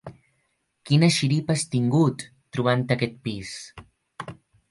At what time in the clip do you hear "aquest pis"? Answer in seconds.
2.97-3.55